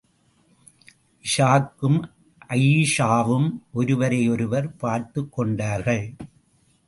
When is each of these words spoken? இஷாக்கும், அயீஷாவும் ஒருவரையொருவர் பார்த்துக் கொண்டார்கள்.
இஷாக்கும், 1.23 2.09
அயீஷாவும் 2.49 3.59
ஒருவரையொருவர் 3.73 4.77
பார்த்துக் 4.77 5.33
கொண்டார்கள். 5.33 6.15